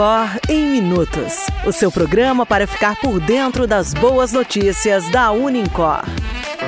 [0.00, 6.04] Unicor em Minutos o seu programa para ficar por dentro das boas notícias da Unicor.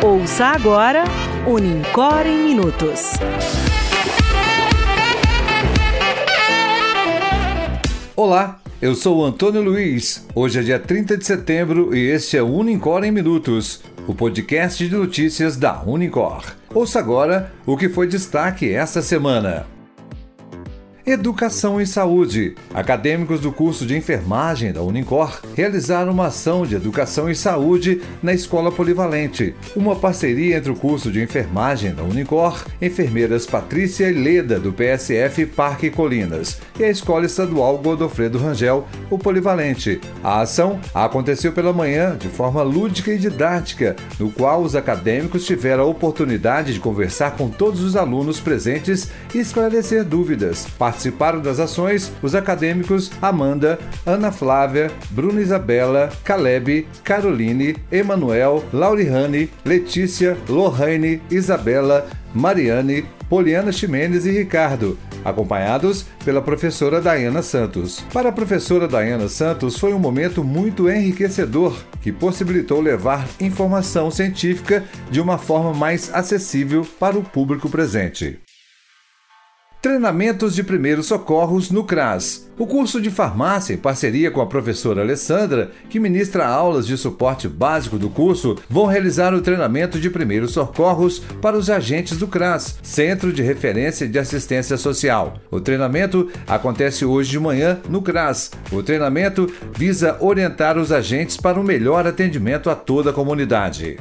[0.04, 1.04] Ouça agora
[1.46, 3.12] Unicor em Minutos.
[8.14, 10.26] Olá, eu sou Antônio Luiz.
[10.34, 14.86] Hoje é dia 30 de setembro e este é o Unicor em Minutos, o podcast
[14.86, 16.44] de notícias da Unicor.
[16.74, 19.64] Ouça agora o que foi destaque esta semana.
[21.04, 22.54] Educação e Saúde.
[22.72, 28.32] Acadêmicos do curso de enfermagem da Unicor realizaram uma ação de educação e saúde na
[28.32, 34.60] Escola Polivalente, uma parceria entre o curso de enfermagem da Unicor, enfermeiras Patrícia e Leda
[34.60, 40.00] do PSF Parque Colinas e a Escola Estadual Godofredo Rangel, o Polivalente.
[40.22, 45.82] A ação aconteceu pela manhã de forma lúdica e didática, no qual os acadêmicos tiveram
[45.82, 52.12] a oportunidade de conversar com todos os alunos presentes e esclarecer dúvidas Participaram das ações
[52.22, 63.06] os acadêmicos Amanda, Ana Flávia, Bruna Isabela, Caleb, Caroline, Emanuel, Laurihane, Letícia, Lohane, Isabela, Mariane,
[63.26, 68.04] Poliana Ximenes e Ricardo, acompanhados pela professora Dayana Santos.
[68.12, 74.84] Para a professora Dayana Santos, foi um momento muito enriquecedor que possibilitou levar informação científica
[75.10, 78.38] de uma forma mais acessível para o público presente.
[79.82, 82.48] Treinamentos de primeiros socorros no CRAS.
[82.56, 87.48] O curso de farmácia, em parceria com a professora Alessandra, que ministra aulas de suporte
[87.48, 92.78] básico do curso, vão realizar o treinamento de primeiros socorros para os agentes do CRAS,
[92.80, 95.34] Centro de Referência de Assistência Social.
[95.50, 98.52] O treinamento acontece hoje de manhã no CRAS.
[98.70, 103.98] O treinamento visa orientar os agentes para um melhor atendimento a toda a comunidade.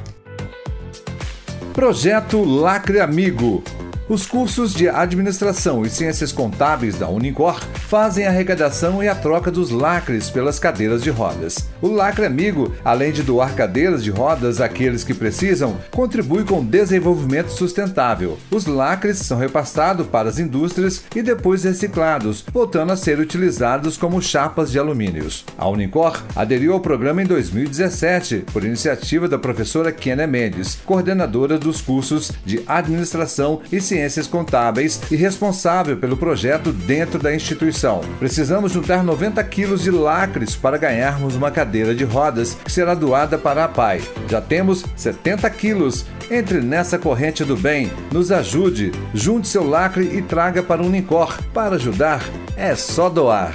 [1.72, 3.64] Projeto Lacre Amigo.
[4.08, 9.50] Os cursos de Administração e Ciências Contábeis da Unicor fazem a arrecadação e a troca
[9.50, 11.71] dos lacres pelas cadeiras de rodas.
[11.82, 16.64] O Lacre Amigo, além de doar cadeiras de rodas àqueles que precisam, contribui com o
[16.64, 18.38] desenvolvimento sustentável.
[18.52, 24.22] Os lacres são repassados para as indústrias e depois reciclados, voltando a ser utilizados como
[24.22, 25.44] chapas de alumínios.
[25.58, 31.80] A Unicor aderiu ao programa em 2017, por iniciativa da professora Kenia Mendes, coordenadora dos
[31.80, 38.02] cursos de Administração e Ciências Contábeis e responsável pelo projeto dentro da instituição.
[38.20, 43.38] Precisamos juntar 90 quilos de lacres para ganharmos uma cadeira de rodas que será doada
[43.38, 44.02] para a PAI.
[44.28, 46.04] Já temos 70 quilos.
[46.30, 51.38] Entre nessa corrente do bem, nos ajude, junte seu lacre e traga para o Unicor.
[51.52, 52.22] Para ajudar,
[52.56, 53.54] é só doar.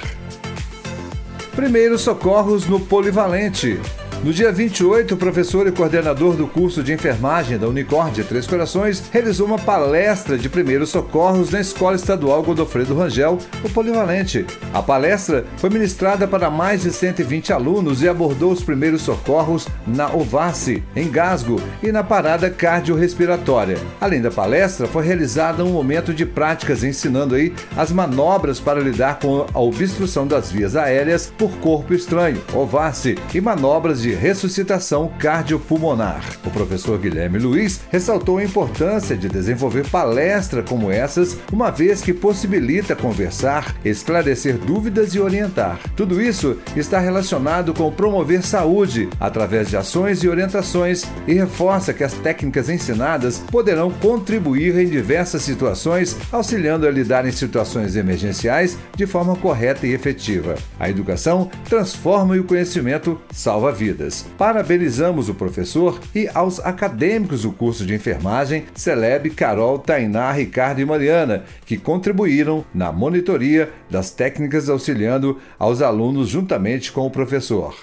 [1.56, 3.80] Primeiros socorros no Polivalente.
[4.24, 9.04] No dia 28, o professor e coordenador do curso de enfermagem da Unicórdia Três Corações
[9.12, 14.44] realizou uma palestra de primeiros socorros na Escola Estadual Godofredo Rangel, o Polivalente.
[14.74, 20.12] A palestra foi ministrada para mais de 120 alunos e abordou os primeiros socorros na
[20.12, 23.78] OVACE, engasgo e na parada cardiorrespiratória.
[24.00, 29.20] Além da palestra, foi realizada um momento de práticas ensinando aí as manobras para lidar
[29.20, 35.12] com a obstrução das vias aéreas por corpo estranho, OVACE, e manobras de de ressuscitação
[35.18, 36.22] cardiopulmonar.
[36.42, 42.14] O professor Guilherme Luiz ressaltou a importância de desenvolver palestras como essas, uma vez que
[42.14, 45.78] possibilita conversar, esclarecer dúvidas e orientar.
[45.94, 52.02] Tudo isso está relacionado com promover saúde através de ações e orientações e reforça que
[52.04, 59.06] as técnicas ensinadas poderão contribuir em diversas situações, auxiliando a lidar em situações emergenciais de
[59.06, 60.54] forma correta e efetiva.
[60.80, 63.97] A educação transforma e o conhecimento salva vidas
[64.36, 70.84] Parabenizamos o professor e aos acadêmicos do curso de enfermagem Celeb, Carol, Tainá, Ricardo e
[70.84, 77.74] Mariana, que contribuíram na monitoria das técnicas auxiliando aos alunos juntamente com o professor.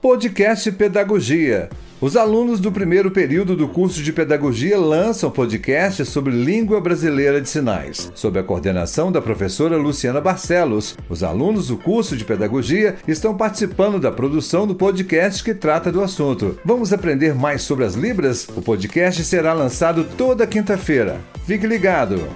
[0.00, 1.68] Podcast Pedagogia
[2.00, 7.48] os alunos do primeiro período do curso de Pedagogia lançam podcast sobre língua brasileira de
[7.48, 10.96] sinais, sob a coordenação da professora Luciana Barcelos.
[11.08, 16.00] Os alunos do curso de Pedagogia estão participando da produção do podcast que trata do
[16.00, 16.56] assunto.
[16.64, 18.48] Vamos aprender mais sobre as Libras?
[18.56, 21.20] O podcast será lançado toda quinta-feira.
[21.46, 22.28] Fique ligado!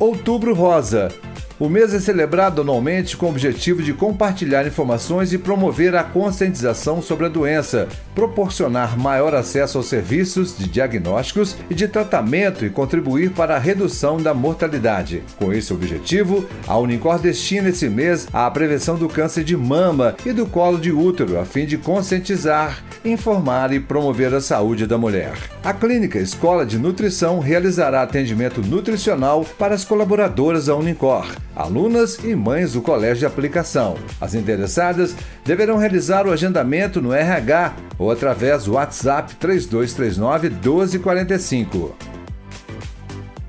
[0.00, 1.08] Outubro Rosa
[1.58, 7.02] o mês é celebrado anualmente com o objetivo de compartilhar informações e promover a conscientização
[7.02, 13.30] sobre a doença, proporcionar maior acesso aos serviços de diagnósticos e de tratamento e contribuir
[13.30, 15.22] para a redução da mortalidade.
[15.36, 20.32] Com esse objetivo, a Unicor destina esse mês à prevenção do câncer de mama e
[20.32, 25.34] do colo de útero, a fim de conscientizar, informar e promover a saúde da mulher.
[25.64, 31.26] A Clínica Escola de Nutrição realizará atendimento nutricional para as colaboradoras da Unicor
[31.58, 33.96] alunas e mães do colégio de aplicação.
[34.20, 42.07] As interessadas deverão realizar o agendamento no RH ou através do WhatsApp 3239 1245.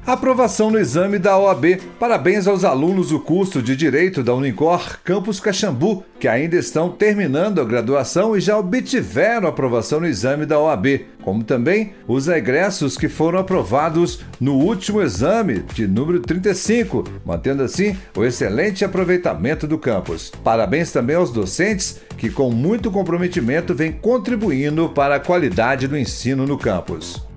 [0.10, 1.80] Aprovação no exame da OAB.
[2.00, 7.62] Parabéns aos alunos do curso de Direito da Unicor Campus Caxambu, que ainda estão terminando
[7.62, 13.08] a graduação e já obtiveram aprovação no exame da OAB, como também os egressos que
[13.08, 20.32] foram aprovados no último exame, de número 35, mantendo assim o excelente aproveitamento do campus.
[20.44, 26.48] Parabéns também aos docentes que, com muito comprometimento, vêm contribuindo para a qualidade do ensino
[26.48, 27.29] no campus.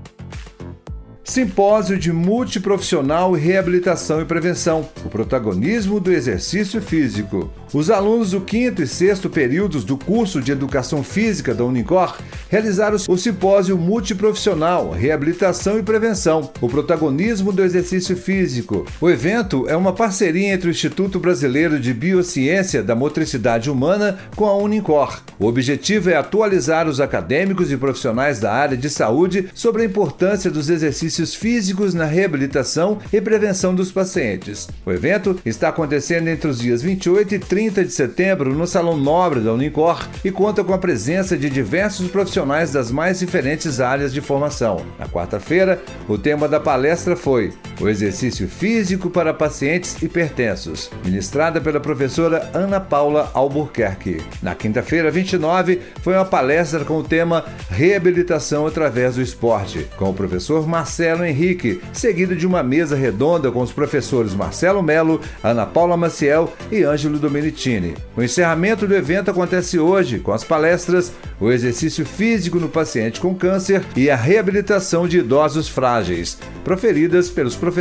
[1.32, 7.50] Simpósio de Multiprofissional Reabilitação e Prevenção: O protagonismo do exercício físico.
[7.73, 12.19] Os alunos do quinto e sexto períodos do curso de Educação Física da Unicor
[12.50, 18.85] realizaram o simpósio multiprofissional Reabilitação e Prevenção: O protagonismo do exercício físico.
[19.00, 24.44] O evento é uma parceria entre o Instituto Brasileiro de Biociência da Motricidade Humana com
[24.44, 25.23] a Unicor.
[25.38, 30.50] O objetivo é atualizar os acadêmicos e profissionais da área de saúde sobre a importância
[30.50, 34.69] dos exercícios físicos na reabilitação e prevenção dos pacientes.
[34.86, 38.96] O evento está acontecendo entre os dias 28 e 30 30 de setembro no Salão
[38.96, 44.12] Nobre da Unicor e conta com a presença de diversos profissionais das mais diferentes áreas
[44.12, 44.84] de formação.
[44.98, 47.52] Na quarta-feira, o tema da palestra foi
[47.82, 54.23] O exercício físico para pacientes hipertensos, ministrada pela professora Ana Paula Albuquerque.
[54.40, 60.14] Na quinta-feira, 29, foi uma palestra com o tema Reabilitação através do esporte, com o
[60.14, 65.96] professor Marcelo Henrique, seguido de uma mesa redonda com os professores Marcelo Melo, Ana Paula
[65.96, 67.73] Maciel e Ângelo Domenici
[68.17, 73.35] o encerramento do evento acontece hoje com as palestras, o exercício físico no paciente com
[73.35, 77.71] câncer e a reabilitação de idosos frágeis, proferidas pelos professores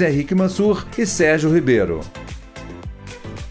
[0.00, 2.00] Henrique Mansur e Sérgio Ribeiro.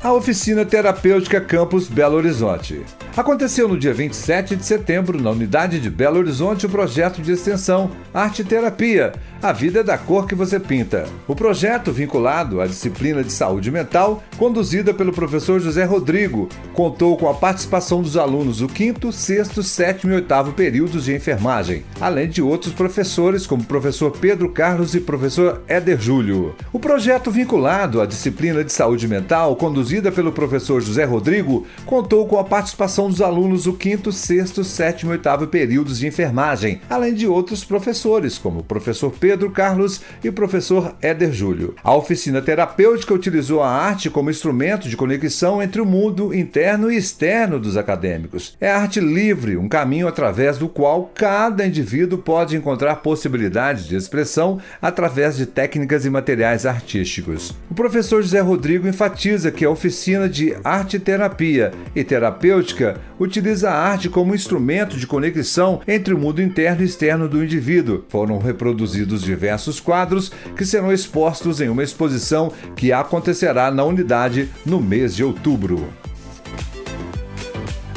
[0.01, 2.85] A oficina terapêutica Campus Belo Horizonte.
[3.19, 7.91] Aconteceu no dia 27 de setembro, na unidade de Belo Horizonte, o projeto de extensão
[8.13, 9.11] Arte Terapia,
[9.41, 11.05] a vida é da cor que você pinta.
[11.25, 17.29] O projeto, vinculado à disciplina de saúde mental, conduzida pelo professor José Rodrigo, contou com
[17.29, 22.41] a participação dos alunos do 5, 6, 7 e 8 períodos de enfermagem, além de
[22.41, 26.53] outros professores, como o professor Pedro Carlos e professor Éder Júlio.
[26.73, 32.37] O projeto vinculado à disciplina de saúde mental, conduzida pelo professor José Rodrigo, contou com
[32.37, 37.27] a participação dos alunos do 5, 6, 7 e 8 períodos de enfermagem, além de
[37.27, 41.75] outros professores, como o professor Pedro Pedro Carlos e o professor Éder Júlio.
[41.83, 46.97] A oficina terapêutica utilizou a arte como instrumento de conexão entre o mundo interno e
[46.97, 48.55] externo dos acadêmicos.
[48.59, 54.59] É arte livre, um caminho através do qual cada indivíduo pode encontrar possibilidades de expressão
[54.81, 57.55] através de técnicas e materiais artísticos.
[57.69, 62.88] O professor José Rodrigo enfatiza que a oficina de arte terapia e terapêutica
[63.19, 68.05] utiliza a arte como instrumento de conexão entre o mundo interno e externo do indivíduo.
[68.09, 74.49] Foram reproduzidos dos diversos quadros que serão expostos em uma exposição que acontecerá na unidade
[74.65, 75.87] no mês de outubro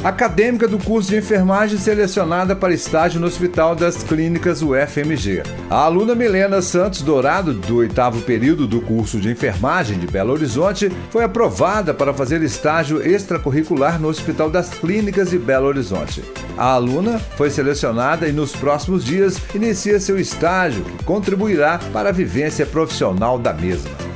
[0.03, 5.43] acadêmica do curso de enfermagem selecionada para estágio no Hospital das Clínicas UFMG.
[5.69, 10.91] A aluna Milena Santos Dourado, do oitavo período do curso de enfermagem de Belo Horizonte,
[11.09, 16.21] foi aprovada para fazer estágio extracurricular no Hospital das Clínicas de Belo Horizonte.
[16.57, 22.13] A aluna foi selecionada e nos próximos dias inicia seu estágio, que contribuirá para a
[22.13, 24.12] vivência profissional da mesma.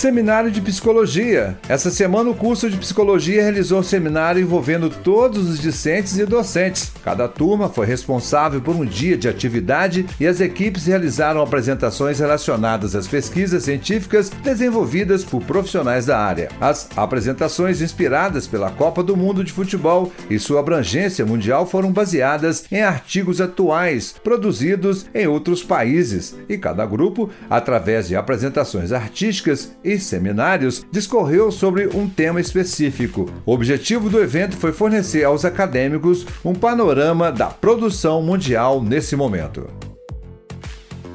[0.00, 1.58] Seminário de Psicologia.
[1.68, 6.90] Essa semana, o curso de Psicologia realizou um seminário envolvendo todos os discentes e docentes.
[7.04, 12.96] Cada turma foi responsável por um dia de atividade e as equipes realizaram apresentações relacionadas
[12.96, 16.48] às pesquisas científicas desenvolvidas por profissionais da área.
[16.58, 22.64] As apresentações inspiradas pela Copa do Mundo de Futebol e sua abrangência mundial foram baseadas
[22.72, 29.89] em artigos atuais produzidos em outros países e cada grupo, através de apresentações artísticas e
[29.98, 33.28] seminários, discorreu sobre um tema específico.
[33.44, 39.89] O objetivo do evento foi fornecer aos acadêmicos um panorama da produção mundial nesse momento.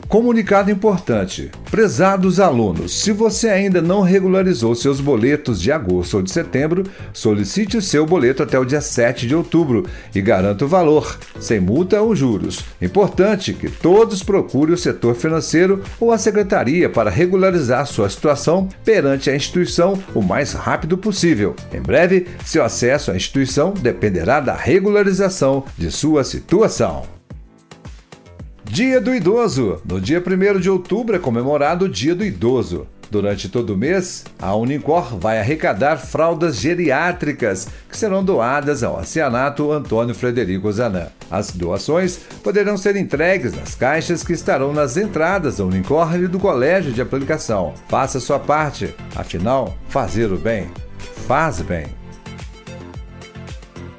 [0.07, 1.50] Comunicado importante.
[1.71, 7.75] Prezados alunos, se você ainda não regularizou seus boletos de agosto ou de setembro, solicite
[7.75, 12.01] o seu boleto até o dia 7 de outubro e garanta o valor, sem multa
[12.01, 12.63] ou juros.
[12.79, 19.29] Importante que todos procurem o setor financeiro ou a secretaria para regularizar sua situação perante
[19.29, 21.55] a instituição o mais rápido possível.
[21.74, 27.14] Em breve, seu acesso à instituição dependerá da regularização de sua situação.
[28.75, 29.82] Dia do Idoso.
[29.86, 32.86] No dia 1 de outubro é comemorado o Dia do Idoso.
[33.10, 39.72] Durante todo o mês, a Unicor vai arrecadar fraldas geriátricas que serão doadas ao Oceanato
[39.72, 41.08] Antônio Frederico Zanã.
[41.32, 46.38] As doações poderão ser entregues nas caixas que estarão nas entradas da Unicor e do
[46.38, 47.74] Colégio de Aplicação.
[47.88, 50.67] Faça sua parte, afinal, fazer o bem
[51.27, 51.88] faz bem.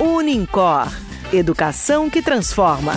[0.00, 0.88] Unicor
[1.32, 2.94] Educação que transforma.